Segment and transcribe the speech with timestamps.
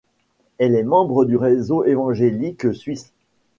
[0.57, 3.13] Elle est membre du Réseau évangélique suisse.